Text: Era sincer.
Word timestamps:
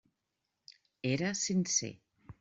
Era 1.11 1.29
sincer. 1.41 1.93